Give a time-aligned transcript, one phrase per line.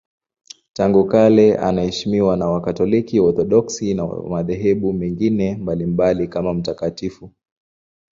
[0.73, 7.31] Tangu kale anaheshimiwa na Wakatoliki, Waorthodoksi na madhehebu mengine mbalimbali kama mtakatifu.